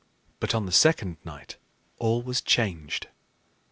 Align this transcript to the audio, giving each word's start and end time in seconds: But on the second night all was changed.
But 0.39 0.55
on 0.55 0.65
the 0.65 0.71
second 0.71 1.17
night 1.23 1.57
all 1.99 2.23
was 2.23 2.41
changed. 2.41 3.09